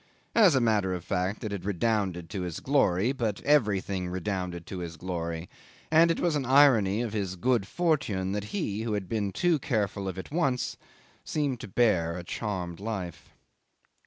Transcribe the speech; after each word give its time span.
As 0.33 0.55
a 0.55 0.59
matter 0.59 0.95
of 0.95 1.05
fact, 1.05 1.43
it 1.43 1.51
had 1.51 1.63
redounded 1.63 2.27
to 2.31 2.41
his 2.41 2.59
glory. 2.59 3.11
But 3.11 3.39
everything 3.43 4.09
redounded 4.09 4.65
to 4.65 4.79
his 4.79 4.97
glory; 4.97 5.47
and 5.91 6.09
it 6.09 6.19
was 6.19 6.33
the 6.33 6.41
irony 6.43 7.03
of 7.03 7.13
his 7.13 7.35
good 7.35 7.67
fortune 7.67 8.31
that 8.31 8.45
he, 8.45 8.81
who 8.81 8.93
had 8.93 9.07
been 9.07 9.31
too 9.31 9.59
careful 9.59 10.07
of 10.07 10.17
it 10.17 10.31
once, 10.31 10.75
seemed 11.23 11.59
to 11.59 11.67
bear 11.67 12.17
a 12.17 12.23
charmed 12.23 12.79
life. 12.79 13.29